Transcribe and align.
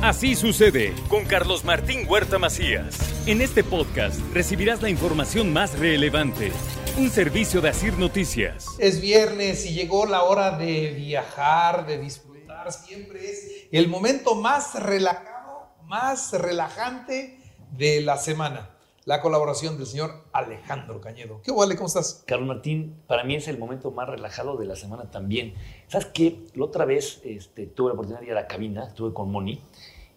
Así 0.00 0.36
sucede 0.36 0.94
con 1.08 1.24
Carlos 1.24 1.64
Martín 1.64 2.06
Huerta 2.08 2.38
Macías. 2.38 2.96
En 3.26 3.40
este 3.40 3.64
podcast 3.64 4.20
recibirás 4.32 4.80
la 4.80 4.90
información 4.90 5.52
más 5.52 5.76
relevante. 5.76 6.52
Un 6.96 7.10
servicio 7.10 7.60
de 7.60 7.70
Asir 7.70 7.98
Noticias. 7.98 8.66
Es 8.78 9.00
viernes 9.00 9.66
y 9.66 9.74
llegó 9.74 10.06
la 10.06 10.22
hora 10.22 10.56
de 10.56 10.92
viajar, 10.92 11.84
de 11.84 11.98
disfrutar. 11.98 12.70
Siempre 12.72 13.28
es 13.28 13.66
el 13.72 13.88
momento 13.88 14.36
más 14.36 14.80
relajado, 14.80 15.74
más 15.82 16.30
relajante 16.30 17.40
de 17.72 18.00
la 18.00 18.18
semana 18.18 18.77
la 19.08 19.22
colaboración 19.22 19.78
del 19.78 19.86
señor 19.86 20.22
Alejandro 20.34 21.00
Cañedo. 21.00 21.40
¿Qué 21.40 21.50
vale? 21.50 21.76
¿Cómo 21.76 21.86
estás? 21.86 22.22
Carlos 22.26 22.46
Martín, 22.46 22.94
para 23.06 23.24
mí 23.24 23.36
es 23.36 23.48
el 23.48 23.56
momento 23.56 23.90
más 23.90 24.06
relajado 24.06 24.58
de 24.58 24.66
la 24.66 24.76
semana 24.76 25.10
también. 25.10 25.54
¿Sabes 25.86 26.08
qué? 26.12 26.44
La 26.54 26.66
otra 26.66 26.84
vez 26.84 27.22
este, 27.24 27.64
tuve 27.64 27.88
la 27.88 27.94
oportunidad 27.94 28.20
de 28.20 28.26
ir 28.26 28.32
a 28.32 28.42
la 28.42 28.46
cabina, 28.46 28.84
estuve 28.84 29.14
con 29.14 29.32
Moni, 29.32 29.62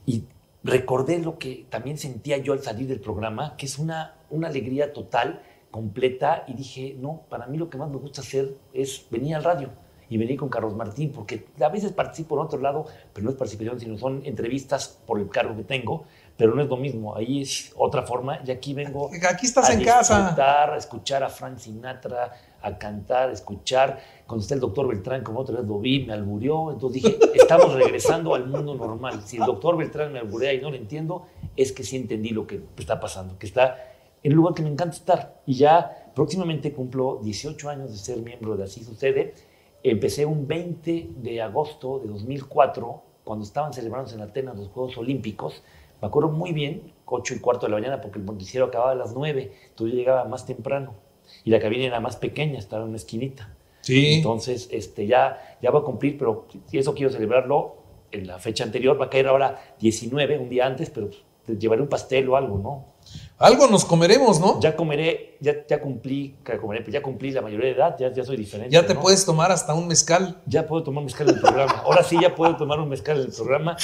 y 0.05 0.25
recordé 0.65 1.19
lo 1.19 1.37
que 1.37 1.65
también 1.69 1.97
sentía 1.97 2.35
yo 2.39 2.51
al 2.51 2.63
salir 2.63 2.89
del 2.89 2.99
programa, 2.99 3.55
que 3.55 3.65
es 3.65 3.79
una, 3.79 4.17
una 4.29 4.49
alegría 4.49 4.91
total, 4.91 5.41
completa, 5.71 6.43
y 6.49 6.55
dije, 6.55 6.97
no, 6.99 7.21
para 7.29 7.47
mí 7.47 7.57
lo 7.57 7.69
que 7.69 7.77
más 7.77 7.89
me 7.89 7.95
gusta 7.95 8.19
hacer 8.19 8.57
es 8.73 9.07
venir 9.09 9.35
al 9.35 9.45
radio 9.45 9.69
y 10.11 10.17
venir 10.17 10.37
con 10.37 10.49
Carlos 10.49 10.75
Martín, 10.75 11.11
porque 11.11 11.47
a 11.59 11.69
veces 11.69 11.91
participo 11.91 12.35
en 12.35 12.45
otro 12.45 12.59
lado, 12.59 12.85
pero 13.11 13.23
no 13.25 13.31
es 13.31 13.37
participación, 13.37 13.79
sino 13.79 13.97
son 13.97 14.21
entrevistas 14.25 14.99
por 15.07 15.19
el 15.19 15.27
cargo 15.29 15.55
que 15.55 15.63
tengo 15.63 16.05
pero 16.41 16.55
no 16.55 16.63
es 16.63 16.69
lo 16.69 16.77
mismo. 16.77 17.15
Ahí 17.15 17.43
es 17.43 17.71
otra 17.77 18.01
forma 18.01 18.39
y 18.43 18.49
aquí 18.49 18.73
vengo 18.73 19.11
aquí 19.29 19.45
estás 19.45 19.69
a 19.69 19.73
en 19.73 19.83
casa. 19.83 20.33
a 20.35 20.75
escuchar 20.75 21.23
a 21.23 21.29
Frank 21.29 21.59
Sinatra, 21.59 22.31
a 22.59 22.77
cantar, 22.79 23.29
a 23.29 23.31
escuchar. 23.31 23.99
Cuando 24.25 24.41
está 24.41 24.55
el 24.55 24.59
doctor 24.59 24.87
Beltrán, 24.87 25.23
como 25.23 25.41
otra 25.41 25.57
vez 25.57 25.67
lo 25.67 25.77
vi, 25.77 26.03
me 26.03 26.13
alburió. 26.13 26.71
Entonces 26.71 27.03
dije, 27.03 27.19
estamos 27.35 27.75
regresando 27.75 28.33
al 28.33 28.47
mundo 28.47 28.73
normal. 28.73 29.21
Si 29.23 29.37
el 29.37 29.45
doctor 29.45 29.77
Beltrán 29.77 30.13
me 30.13 30.17
alburea 30.17 30.51
y 30.51 30.59
no 30.59 30.71
lo 30.71 30.77
entiendo, 30.77 31.27
es 31.55 31.71
que 31.71 31.83
sí 31.83 31.95
entendí 31.95 32.29
lo 32.29 32.47
que 32.47 32.59
está 32.75 32.99
pasando, 32.99 33.37
que 33.37 33.45
está 33.45 33.77
en 34.23 34.31
el 34.31 34.35
lugar 34.35 34.55
que 34.55 34.63
me 34.63 34.69
encanta 34.69 34.95
estar. 34.95 35.41
Y 35.45 35.53
ya 35.53 36.11
próximamente 36.15 36.73
cumplo 36.73 37.19
18 37.21 37.69
años 37.69 37.91
de 37.91 37.97
ser 37.97 38.17
miembro 38.17 38.57
de 38.57 38.63
Así 38.63 38.83
Sucede. 38.83 39.35
Empecé 39.83 40.25
un 40.25 40.47
20 40.47 41.09
de 41.17 41.41
agosto 41.41 41.99
de 41.99 42.07
2004, 42.07 43.03
cuando 43.23 43.45
estaban 43.45 43.73
celebrándose 43.73 44.15
en 44.15 44.21
Atenas 44.21 44.57
los 44.57 44.69
Juegos 44.69 44.97
Olímpicos 44.97 45.63
me 46.01 46.07
acuerdo 46.07 46.31
muy 46.31 46.51
bien, 46.51 46.93
8 47.05 47.35
y 47.35 47.39
cuarto 47.39 47.67
de 47.67 47.71
la 47.71 47.77
mañana, 47.77 48.01
porque 48.01 48.17
el 48.17 48.25
noticiero 48.25 48.65
acababa 48.65 48.91
a 48.91 48.95
las 48.95 49.13
9, 49.13 49.51
entonces 49.69 49.93
yo 49.93 49.99
llegaba 49.99 50.25
más 50.25 50.45
temprano 50.45 50.95
y 51.43 51.51
la 51.51 51.59
cabina 51.59 51.85
era 51.85 51.99
más 51.99 52.15
pequeña, 52.15 52.57
estaba 52.57 52.81
en 52.83 52.89
una 52.89 52.97
esquinita. 52.97 53.55
Sí. 53.81 54.15
Entonces, 54.15 54.67
este, 54.71 55.05
ya, 55.05 55.57
ya 55.61 55.69
va 55.69 55.79
a 55.79 55.83
cumplir, 55.83 56.17
pero 56.17 56.47
si 56.65 56.77
eso 56.77 56.95
quiero 56.95 57.11
celebrarlo 57.11 57.75
en 58.11 58.27
la 58.27 58.39
fecha 58.39 58.63
anterior, 58.63 58.99
va 58.99 59.05
a 59.05 59.09
caer 59.09 59.27
ahora 59.27 59.75
19, 59.79 60.39
un 60.39 60.49
día 60.49 60.65
antes, 60.65 60.89
pero 60.89 61.07
pues, 61.07 61.21
llevaré 61.47 61.81
un 61.81 61.89
pastel 61.89 62.29
o 62.29 62.35
algo, 62.35 62.57
¿no? 62.57 62.91
Algo 63.37 63.67
nos 63.67 63.85
comeremos, 63.85 64.39
¿no? 64.39 64.59
Ya 64.59 64.75
comeré, 64.75 65.37
ya, 65.39 65.65
ya 65.67 65.81
cumplí, 65.81 66.35
comeré, 66.61 66.83
pues 66.83 66.93
ya 66.93 67.01
cumplí 67.01 67.31
la 67.31 67.41
mayoría 67.41 67.69
de 67.69 67.75
edad, 67.75 67.95
ya, 67.99 68.13
ya 68.13 68.23
soy 68.23 68.37
diferente. 68.37 68.71
Ya 68.71 68.85
te 68.85 68.93
puedes 68.93 69.25
tomar 69.25 69.51
hasta 69.51 69.73
un 69.73 69.87
mezcal. 69.87 70.39
Ya 70.45 70.67
puedo 70.67 70.83
tomar 70.83 70.99
un 70.99 71.05
mezcal 71.05 71.27
en 71.27 71.35
el 71.35 71.41
programa. 71.41 71.81
Ahora 71.83 72.03
sí 72.03 72.17
ya 72.21 72.35
puedo 72.35 72.55
tomar 72.55 72.79
un 72.79 72.89
mezcal 72.89 73.17
en 73.17 73.25
el 73.25 73.31
programa. 73.31 73.77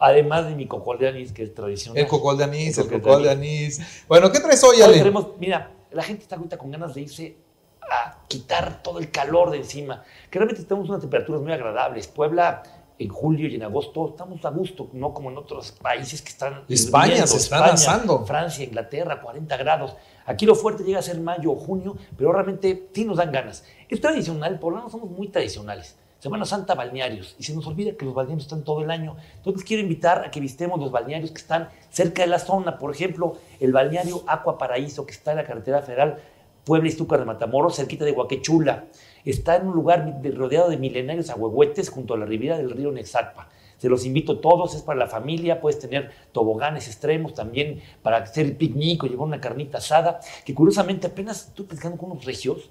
Además 0.00 0.46
de 0.46 0.56
mi 0.56 0.66
cocol 0.66 0.98
de 0.98 1.08
anís, 1.08 1.32
que 1.32 1.44
es 1.44 1.54
tradicional. 1.54 2.02
El 2.02 2.08
cocol 2.08 2.36
de 2.36 2.44
anís, 2.44 2.76
el, 2.76 2.88
cocol 2.88 3.22
de 3.22 3.30
anís. 3.30 4.04
Bueno, 4.08 4.32
¿qué 4.32 4.40
traes 4.40 4.62
hoy, 4.64 4.82
Ale? 4.82 5.12
mira, 5.38 5.70
la 5.92 6.02
gente 6.02 6.22
está 6.22 6.34
ahorita 6.34 6.58
con 6.58 6.72
ganas 6.72 6.92
de 6.94 7.02
irse 7.02 7.36
a 7.80 8.18
quitar 8.26 8.82
todo 8.82 8.98
el 8.98 9.12
calor 9.12 9.52
de 9.52 9.58
encima. 9.58 10.02
Que 10.28 10.40
realmente 10.40 10.64
tenemos 10.64 10.88
unas 10.88 11.00
temperaturas 11.00 11.40
muy 11.40 11.52
agradables. 11.52 12.08
Puebla 12.08 12.64
en 12.98 13.08
julio 13.08 13.48
y 13.48 13.56
en 13.56 13.62
agosto 13.62 14.10
estamos 14.10 14.44
a 14.44 14.50
gusto, 14.50 14.88
no 14.92 15.12
como 15.12 15.30
en 15.30 15.38
otros 15.38 15.72
países 15.72 16.22
que 16.22 16.28
están. 16.28 16.62
España 16.68 17.26
se 17.26 17.38
están 17.38 17.70
asando. 17.70 18.24
Francia, 18.24 18.64
Inglaterra, 18.64 19.20
40 19.20 19.56
grados. 19.56 19.96
Aquí 20.26 20.46
lo 20.46 20.54
fuerte 20.54 20.84
llega 20.84 21.00
a 21.00 21.02
ser 21.02 21.20
mayo 21.20 21.52
o 21.52 21.56
junio, 21.56 21.96
pero 22.16 22.32
realmente 22.32 22.88
sí 22.92 23.04
nos 23.04 23.16
dan 23.16 23.32
ganas. 23.32 23.64
Es 23.88 24.00
tradicional, 24.00 24.58
por 24.58 24.72
lo 24.72 24.78
menos 24.78 24.92
somos 24.92 25.10
muy 25.10 25.28
tradicionales. 25.28 25.96
Semana 26.18 26.46
Santa, 26.46 26.74
balnearios. 26.74 27.36
Y 27.38 27.42
se 27.42 27.54
nos 27.54 27.66
olvida 27.66 27.92
que 27.98 28.06
los 28.06 28.14
balnearios 28.14 28.44
están 28.44 28.64
todo 28.64 28.82
el 28.82 28.90
año. 28.90 29.16
Entonces 29.36 29.62
quiero 29.62 29.82
invitar 29.82 30.24
a 30.24 30.30
que 30.30 30.40
visitemos 30.40 30.80
los 30.80 30.90
balnearios 30.90 31.30
que 31.30 31.36
están 31.36 31.68
cerca 31.90 32.22
de 32.22 32.28
la 32.28 32.38
zona. 32.38 32.78
Por 32.78 32.90
ejemplo, 32.90 33.36
el 33.60 33.72
balneario 33.72 34.24
Aqua 34.26 34.56
Paraíso, 34.56 35.04
que 35.04 35.12
está 35.12 35.32
en 35.32 35.36
la 35.36 35.44
carretera 35.44 35.82
federal 35.82 36.22
Puebla 36.64 36.88
Iztúcar 36.88 37.20
de 37.20 37.26
Matamoros, 37.26 37.76
cerquita 37.76 38.04
de 38.04 38.12
Huaquechula. 38.12 38.86
Está 39.24 39.56
en 39.56 39.68
un 39.68 39.74
lugar 39.74 40.20
rodeado 40.34 40.70
de 40.70 40.76
milenarios 40.76 41.30
ahuehuetes 41.30 41.90
junto 41.90 42.14
a 42.14 42.18
la 42.18 42.26
ribera 42.26 42.56
del 42.56 42.70
río 42.70 42.90
Nexalpa. 42.90 43.48
Se 43.78 43.88
los 43.88 44.06
invito 44.06 44.38
todos, 44.38 44.74
es 44.74 44.82
para 44.82 44.98
la 44.98 45.06
familia, 45.06 45.60
puedes 45.60 45.78
tener 45.78 46.10
toboganes 46.32 46.86
extremos 46.86 47.34
también 47.34 47.82
para 48.02 48.18
hacer 48.18 48.56
picnic 48.56 49.02
o 49.04 49.06
llevar 49.06 49.26
una 49.26 49.40
carnita 49.40 49.78
asada, 49.78 50.20
que 50.44 50.54
curiosamente 50.54 51.08
apenas 51.08 51.48
estoy 51.48 51.66
pescando 51.66 51.98
con 51.98 52.12
unos 52.12 52.24
regios 52.24 52.70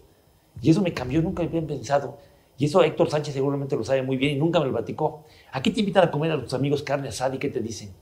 y 0.62 0.72
eso 0.72 0.82
me 0.82 0.94
cambió, 0.94 1.22
nunca 1.22 1.44
había 1.44 1.62
pensado 1.62 2.18
y 2.58 2.66
eso 2.66 2.84
Héctor 2.84 3.10
Sánchez 3.10 3.34
seguramente 3.34 3.76
lo 3.76 3.84
sabe 3.84 4.04
muy 4.04 4.18
bien 4.18 4.38
y 4.38 4.40
nunca 4.40 4.60
me 4.60 4.68
lo 4.68 4.74
platicó. 4.74 5.24
Aquí 5.52 5.72
te 5.72 5.80
invitan 5.80 6.08
a 6.08 6.12
comer 6.12 6.32
a 6.32 6.42
tus 6.42 6.54
amigos 6.54 6.84
carne 6.84 7.10
asada 7.10 7.36
y 7.36 7.40
¿qué 7.40 7.50
te 7.50 7.60
dicen? 7.60 7.94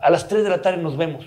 A 0.00 0.10
las 0.10 0.28
3 0.28 0.44
de 0.44 0.50
la 0.50 0.62
tarde 0.62 0.82
nos 0.82 0.96
vemos. 0.96 1.26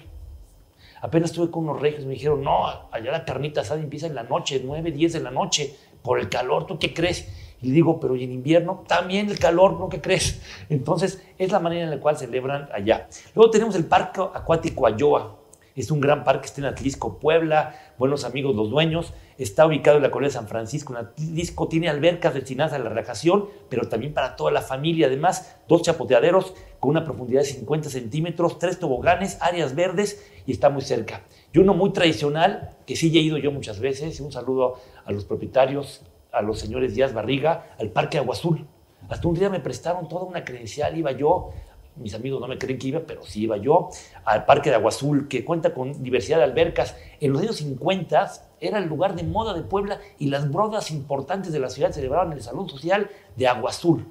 Apenas 1.01 1.31
estuve 1.31 1.51
con 1.51 1.67
unos 1.67 1.81
y 1.81 2.05
me 2.05 2.13
dijeron, 2.13 2.41
no, 2.41 2.65
allá 2.91 3.11
la 3.11 3.25
carnita 3.25 3.61
asada 3.61 3.81
empieza 3.81 4.07
en 4.07 4.15
la 4.15 4.23
noche, 4.23 4.61
9, 4.63 4.91
10 4.91 5.13
de 5.13 5.19
la 5.19 5.31
noche, 5.31 5.75
por 6.01 6.19
el 6.19 6.29
calor, 6.29 6.65
¿tú 6.65 6.77
qué 6.79 6.93
crees? 6.93 7.27
Y 7.61 7.71
digo, 7.71 7.99
pero 7.99 8.15
¿y 8.15 8.23
en 8.23 8.31
invierno? 8.31 8.83
También 8.87 9.29
el 9.29 9.39
calor, 9.39 9.79
¿no? 9.79 9.89
¿Qué 9.89 10.01
crees? 10.01 10.41
Entonces, 10.69 11.23
es 11.37 11.51
la 11.51 11.59
manera 11.59 11.85
en 11.85 11.89
la 11.89 11.99
cual 11.99 12.17
celebran 12.17 12.69
allá. 12.73 13.07
Luego 13.33 13.49
tenemos 13.49 13.75
el 13.75 13.85
Parque 13.85 14.21
Acuático 14.21 14.85
Ayoa. 14.85 15.35
Es 15.75 15.91
un 15.91 15.99
gran 15.99 16.23
parque, 16.23 16.45
está 16.45 16.61
en 16.61 16.67
Atlisco, 16.67 17.19
Puebla, 17.19 17.75
buenos 17.97 18.23
amigos 18.23 18.55
los 18.55 18.69
dueños. 18.69 19.13
Está 19.37 19.67
ubicado 19.67 19.97
en 19.97 20.03
la 20.03 20.09
colonia 20.09 20.29
de 20.29 20.33
San 20.33 20.47
Francisco. 20.47 20.93
En 20.93 21.05
Atlisco 21.05 21.67
tiene 21.67 21.89
albercas 21.89 22.33
destinadas 22.33 22.71
a 22.71 22.79
la 22.79 22.87
relajación, 22.87 23.49
pero 23.67 23.89
también 23.89 24.13
para 24.13 24.37
toda 24.37 24.51
la 24.51 24.61
familia. 24.61 25.07
Además, 25.07 25.57
dos 25.67 25.81
chapoteaderos 25.81 26.53
con 26.79 26.91
una 26.91 27.03
profundidad 27.03 27.41
de 27.41 27.47
50 27.47 27.89
centímetros, 27.89 28.57
tres 28.57 28.79
toboganes, 28.79 29.37
áreas 29.41 29.75
verdes 29.75 30.25
y 30.45 30.53
está 30.53 30.69
muy 30.69 30.81
cerca. 30.81 31.23
Y 31.51 31.59
uno 31.59 31.73
muy 31.73 31.91
tradicional, 31.91 32.77
que 32.87 32.95
sí 32.95 33.11
he 33.13 33.21
ido 33.21 33.37
yo 33.37 33.51
muchas 33.51 33.81
veces. 33.81 34.21
Un 34.21 34.31
saludo 34.31 34.75
a 35.03 35.11
los 35.11 35.25
propietarios, 35.25 36.03
a 36.31 36.41
los 36.41 36.57
señores 36.57 36.95
Díaz 36.95 37.13
Barriga, 37.13 37.75
al 37.77 37.89
Parque 37.89 38.17
Agua 38.17 38.33
Azul. 38.33 38.65
Hasta 39.09 39.27
un 39.27 39.35
día 39.35 39.49
me 39.49 39.59
prestaron 39.59 40.07
toda 40.07 40.23
una 40.23 40.45
credencial, 40.45 40.97
iba 40.97 41.11
yo 41.11 41.51
mis 41.97 42.13
amigos 42.13 42.41
no 42.41 42.47
me 42.47 42.57
creen 42.57 42.77
que 42.77 42.87
iba, 42.87 42.99
pero 43.01 43.25
sí 43.25 43.43
iba 43.43 43.57
yo, 43.57 43.89
al 44.25 44.45
Parque 44.45 44.69
de 44.69 44.75
Agua 44.75 44.89
Azul, 44.89 45.27
que 45.27 45.45
cuenta 45.45 45.73
con 45.73 46.03
diversidad 46.03 46.37
de 46.37 46.43
albercas. 46.43 46.95
En 47.19 47.33
los 47.33 47.41
años 47.41 47.57
50 47.57 48.31
era 48.59 48.79
el 48.79 48.85
lugar 48.85 49.15
de 49.15 49.23
moda 49.23 49.53
de 49.53 49.61
Puebla 49.61 49.99
y 50.19 50.27
las 50.27 50.51
brodas 50.51 50.91
importantes 50.91 51.51
de 51.51 51.59
la 51.59 51.69
ciudad 51.69 51.91
celebraban 51.91 52.33
el 52.33 52.41
Salón 52.41 52.69
Social 52.69 53.09
de 53.35 53.47
Agua 53.47 53.69
Azul. 53.69 54.05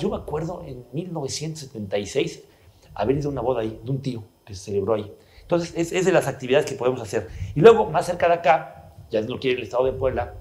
yo 0.00 0.10
me 0.10 0.16
acuerdo 0.16 0.64
en 0.66 0.84
1976 0.92 2.44
haber 2.94 3.16
ido 3.16 3.28
a 3.28 3.32
una 3.32 3.40
boda 3.40 3.62
ahí, 3.62 3.80
de 3.82 3.90
un 3.90 4.02
tío 4.02 4.24
que 4.44 4.54
se 4.54 4.64
celebró 4.64 4.94
ahí. 4.94 5.12
Entonces, 5.42 5.72
es, 5.76 5.92
es 5.92 6.04
de 6.04 6.12
las 6.12 6.28
actividades 6.28 6.66
que 6.66 6.74
podemos 6.74 7.00
hacer. 7.00 7.28
Y 7.54 7.60
luego, 7.60 7.90
más 7.90 8.06
cerca 8.06 8.28
de 8.28 8.34
acá, 8.34 8.94
ya 9.10 9.20
no 9.20 9.38
quiere 9.38 9.58
el 9.58 9.64
estado 9.64 9.84
de 9.84 9.92
Puebla, 9.92 10.34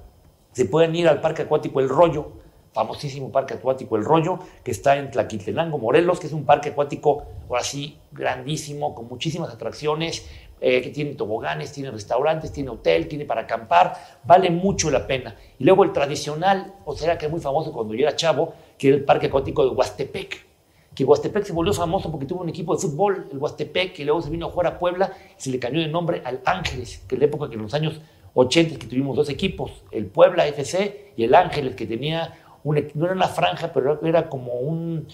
se 0.52 0.66
pueden 0.66 0.96
ir 0.96 1.08
al 1.08 1.22
Parque 1.22 1.44
Acuático 1.44 1.80
El 1.80 1.90
Rollo, 1.90 2.34
famosísimo 2.74 3.32
parque 3.32 3.56
acuático 3.56 3.98
El 3.98 4.06
Rollo, 4.06 4.40
que 4.64 4.72
está 4.72 4.98
en 4.98 5.12
Tlaquiltenango, 5.12 5.78
Morelos, 5.78 6.20
que 6.20 6.28
es 6.28 6.34
un 6.34 6.46
parque 6.46 6.70
acuático, 6.70 7.26
ahora 7.50 7.64
sí, 7.64 7.98
grandísimo, 8.12 8.96
con 8.96 9.08
muchísimas 9.08 9.50
atracciones, 9.54 10.26
eh, 10.64 10.82
que 10.82 10.90
tiene 10.90 11.16
toboganes, 11.16 11.72
tiene 11.72 11.90
restaurantes, 11.90 12.52
tiene 12.54 12.70
hotel, 12.70 13.08
tiene 13.08 13.26
para 13.26 13.42
acampar, 13.42 13.94
vale 14.24 14.52
mucho 14.52 14.92
la 14.92 15.08
pena. 15.08 15.36
Y 15.58 15.64
luego 15.64 15.84
el 15.84 15.92
tradicional, 15.92 16.76
o 16.86 16.96
sea, 16.96 17.18
que 17.18 17.26
es 17.26 17.32
muy 17.32 17.42
famoso 17.42 17.74
cuando 17.74 17.94
yo 17.94 18.08
era 18.08 18.16
chavo, 18.16 18.54
que 18.78 18.90
era 18.90 18.98
el 18.98 19.03
parque 19.03 19.28
acuático 19.28 19.66
de 19.66 19.72
Huastepec, 19.72 20.46
que 20.94 21.03
Huastepec 21.03 21.46
se 21.46 21.53
volvió 21.53 21.74
famoso 21.74 22.12
porque 22.12 22.26
tuvo 22.26 22.41
un 22.41 22.50
equipo 22.50 22.76
de 22.76 22.82
fútbol, 22.82 23.28
el 23.32 23.38
Huastepec, 23.38 23.94
que 23.94 24.06
luego 24.06 24.22
se 24.22 24.29
vino 24.29 24.47
a 24.47 24.52
jugar 24.52 24.67
a 24.67 24.78
Puebla 24.79 25.12
y 25.38 25.41
se 25.41 25.50
le 25.50 25.58
cambió 25.58 25.82
de 25.82 25.88
nombre 25.88 26.22
al 26.24 26.41
Ángeles, 26.46 27.03
que 27.08 27.16
en 27.16 27.22
la 27.22 27.26
época 27.26 27.50
que 27.50 27.56
en 27.56 27.64
los 27.64 27.74
años 27.74 28.00
80 28.34 28.78
que 28.78 28.88
tuvimos 28.88 29.16
dos 29.16 29.29
equipos, 29.29 29.84
el 29.91 30.06
Puebla 30.06 30.47
FC 30.47 31.14
y 31.17 31.24
el 31.24 31.35
Ángeles, 31.35 31.76
que 31.76 31.85
tenía 31.85 32.35
no 32.63 33.05
era 33.05 33.13
una 33.13 33.28
franja, 33.28 33.72
pero 33.73 34.03
era 34.05 34.29
como 34.29 34.53
un, 34.53 35.08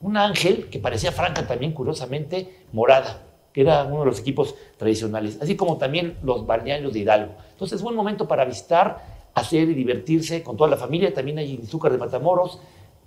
un 0.00 0.16
ángel 0.16 0.68
que 0.70 0.78
parecía 0.78 1.12
franja 1.12 1.46
también, 1.46 1.72
curiosamente, 1.72 2.64
morada, 2.72 3.22
que 3.52 3.62
era 3.62 3.84
uno 3.84 4.00
de 4.00 4.06
los 4.06 4.20
equipos 4.20 4.54
tradicionales, 4.76 5.38
así 5.40 5.56
como 5.56 5.78
también 5.78 6.16
los 6.22 6.46
balnearios 6.46 6.92
de 6.92 7.00
Hidalgo. 7.00 7.34
Entonces, 7.52 7.76
es 7.76 7.82
buen 7.82 7.96
momento 7.96 8.28
para 8.28 8.44
visitar, 8.44 9.18
hacer 9.34 9.68
y 9.68 9.74
divertirse 9.74 10.42
con 10.42 10.56
toda 10.56 10.70
la 10.70 10.76
familia. 10.76 11.12
También 11.12 11.38
hay 11.38 11.60
Izúcar 11.62 11.92
de 11.92 11.98
Matamoros. 11.98 12.60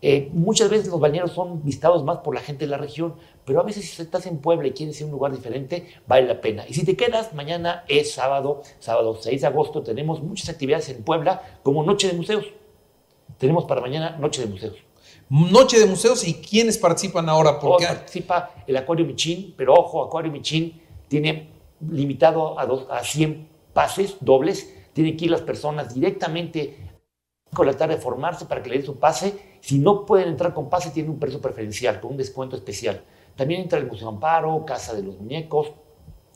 Eh, 0.04 0.30
muchas 0.34 0.69
veces 0.69 0.88
los 0.88 1.00
balnearios 1.00 1.31
son 1.31 1.63
visitados 1.63 2.04
más 2.04 2.18
por 2.19 2.34
la 2.34 2.42
gente 2.42 2.66
de 2.66 2.72
la 2.72 2.77
región, 2.77 3.13
pero 3.45 3.60
a 3.60 3.63
veces 3.63 3.88
si 3.88 4.01
estás 4.01 4.25
en 4.25 4.39
Puebla 4.39 4.68
y 4.68 4.72
quieres 4.72 5.00
ir 5.00 5.04
a 5.04 5.06
un 5.07 5.12
lugar 5.12 5.31
diferente, 5.31 5.86
vale 6.07 6.27
la 6.27 6.42
pena. 6.42 6.66
Y 6.68 6.74
si 6.74 6.84
te 6.84 6.95
quedas, 6.95 7.36
mañana 7.36 7.84
es 7.88 8.13
sábado, 8.13 8.63
sábado 8.80 9.16
6 9.19 9.42
de 9.42 9.48
agosto, 9.48 9.84
tenemos 9.84 10.24
muchas 10.24 10.50
actividades 10.50 10.89
en 10.89 11.04
Puebla 11.04 11.60
como 11.62 11.84
Noche 11.84 12.07
de 12.07 12.13
Museos 12.13 12.45
tenemos 13.42 13.66
para 13.66 13.82
mañana 13.82 14.18
Noche 14.20 14.44
de 14.44 14.48
Museos. 14.48 14.76
Noche 15.30 15.80
de 15.80 15.88
museos 15.88 16.28
y 16.28 16.36
quiénes 16.36 16.78
participan 16.78 17.28
ahora. 17.28 17.60
Porque 17.60 17.88
participa 17.88 18.52
el 18.68 18.78
Acuario 18.78 19.04
Michín, 19.04 19.56
pero 19.58 19.74
ojo, 19.74 20.04
Acuario 20.04 20.32
Michín 20.32 20.80
tiene 21.08 21.50
limitado 21.90 22.60
a, 22.60 22.68
dos, 22.68 22.86
a 22.92 23.04
100 23.04 23.48
pases 23.74 24.18
dobles. 24.22 24.72
Tienen 24.94 25.18
que 25.18 25.26
ir 25.26 25.32
las 25.32 25.42
personas 25.42 25.92
directamente 25.92 26.78
con 27.52 27.66
la 27.66 27.74
tarde 27.74 27.96
de 27.96 28.02
formarse 28.02 28.46
para 28.46 28.62
que 28.62 28.70
le 28.70 28.76
den 28.78 28.86
su 28.86 29.00
pase. 29.00 29.58
Si 29.60 29.80
no 29.80 30.06
pueden 30.06 30.30
entrar 30.30 30.54
con 30.54 30.70
pase, 30.70 30.92
tienen 30.92 31.12
un 31.12 31.20
precio 31.20 31.42
preferencial, 31.42 32.00
con 32.00 32.12
un 32.12 32.18
descuento 32.18 32.56
especial. 32.56 33.04
También 33.36 33.62
entra 33.62 33.80
el 33.80 33.88
Museo 33.88 34.10
Amparo, 34.10 34.64
Casa 34.68 34.94
de 34.94 35.02
los 35.02 35.18
Muñecos. 35.18 35.72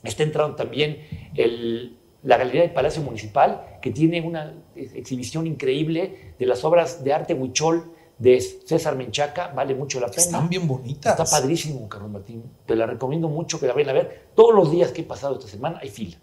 Está 0.04 0.24
entrando 0.24 0.56
también 0.56 1.31
el, 1.36 2.00
la 2.25 2.38
Galería 2.38 2.62
del 2.62 2.74
Palacio 2.74 3.01
Municipal, 3.04 3.77
que 3.81 3.92
tiene 3.92 4.19
una 4.19 4.54
exhibición 4.75 5.45
increíble 5.48 6.33
de 6.38 6.45
las 6.45 6.63
obras 6.63 7.04
de 7.04 7.13
arte 7.13 7.33
huichol 7.33 7.92
de 8.18 8.42
César 8.42 8.95
Menchaca, 8.95 9.50
vale 9.50 9.75
mucho 9.75 10.00
la 10.00 10.07
pena. 10.07 10.24
Están 10.24 10.50
bien 10.50 10.68
bonitas. 10.68 11.19
Está 11.19 11.39
padrísimo, 11.39 11.88
Carlos 11.88 12.10
Martín. 12.10 12.44
Te 12.66 12.75
la 12.75 12.88
recomiendo 12.88 13.30
mucho 13.30 13.60
que 13.60 13.68
la 13.68 13.74
vayan 13.74 13.89
a 13.89 13.94
ver. 13.94 14.30
Todos 14.36 14.56
los 14.56 14.72
días 14.72 14.92
que 14.92 15.01
he 15.01 15.04
pasado 15.04 15.36
esta 15.36 15.48
semana 15.48 15.80
hay 15.81 15.89
fila. 15.89 16.18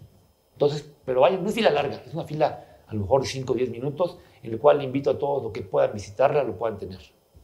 Entonces, 0.53 0.85
pero 1.05 1.21
vayan, 1.21 1.41
no 1.41 1.49
es 1.49 1.55
fila 1.55 1.69
larga, 1.69 2.03
es 2.05 2.13
una 2.13 2.25
fila 2.25 2.81
a 2.85 2.93
lo 2.93 3.01
mejor 3.01 3.21
de 3.21 3.27
5 3.27 3.53
o 3.53 3.55
10 3.55 3.69
minutos, 3.69 4.17
en 4.43 4.51
la 4.51 4.57
cual 4.57 4.83
invito 4.83 5.09
a 5.09 5.17
todos 5.17 5.41
los 5.41 5.51
que 5.53 5.61
puedan 5.61 5.93
visitarla, 5.93 6.43
lo 6.43 6.57
puedan 6.57 6.77
tener. 6.77 6.99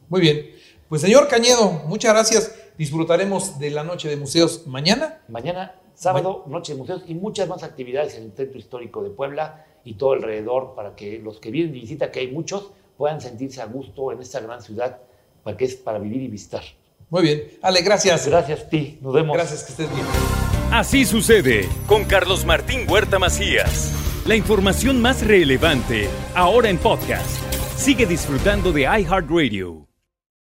Muy 0.09 0.19
bien. 0.19 0.50
Pues 0.89 1.01
señor 1.01 1.27
Cañedo, 1.27 1.71
muchas 1.88 2.13
gracias. 2.13 2.56
Disfrutaremos 2.77 3.57
de 3.57 3.71
la 3.71 3.83
noche 3.83 4.09
de 4.09 4.17
museos 4.17 4.67
mañana. 4.67 5.21
Mañana 5.27 5.79
Sábado, 5.99 6.45
noche 6.47 6.71
de 6.71 6.79
museos 6.79 7.03
y 7.07 7.13
muchas 7.13 7.49
más 7.49 7.61
actividades 7.61 8.15
en 8.15 8.23
el 8.23 8.31
Centro 8.31 8.57
Histórico 8.57 9.03
de 9.03 9.09
Puebla 9.09 9.65
y 9.83 9.95
todo 9.95 10.13
alrededor 10.13 10.73
para 10.73 10.95
que 10.95 11.19
los 11.19 11.41
que 11.41 11.51
vienen 11.51 11.73
de 11.73 11.79
visita, 11.81 12.09
que 12.09 12.21
hay 12.21 12.31
muchos, 12.31 12.71
puedan 12.97 13.19
sentirse 13.19 13.61
a 13.61 13.65
gusto 13.65 14.13
en 14.13 14.21
esta 14.21 14.39
gran 14.39 14.61
ciudad 14.61 14.99
para 15.43 15.57
que 15.57 15.65
es 15.65 15.75
para 15.75 15.99
vivir 15.99 16.21
y 16.21 16.29
visitar. 16.29 16.63
Muy 17.09 17.23
bien. 17.23 17.43
Ale, 17.61 17.81
gracias. 17.81 18.25
Gracias 18.27 18.61
a 18.61 18.69
ti. 18.69 18.97
Nos 19.01 19.13
vemos. 19.13 19.35
Gracias, 19.35 19.65
que 19.65 19.71
estés 19.71 19.93
bien. 19.93 20.07
Así 20.71 21.03
sucede 21.03 21.67
con 21.85 22.05
Carlos 22.05 22.45
Martín 22.45 22.89
Huerta 22.89 23.19
Macías. 23.19 23.91
La 24.25 24.37
información 24.37 25.01
más 25.01 25.27
relevante 25.27 26.07
ahora 26.33 26.69
en 26.69 26.77
podcast. 26.77 27.29
Sigue 27.75 28.05
disfrutando 28.05 28.71
de 28.71 28.83
iHeartRadio. 28.83 29.88